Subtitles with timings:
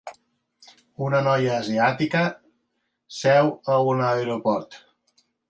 [1.07, 2.23] Una noia asiàtica
[3.19, 4.81] seu a un aeroport.